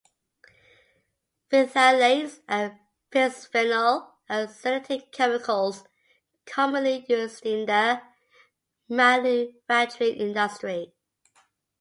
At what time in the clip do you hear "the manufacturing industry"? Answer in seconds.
7.67-10.95